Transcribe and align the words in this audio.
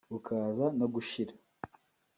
bukaza 0.11 0.65
no 0.79 0.85
gushira 0.93 1.33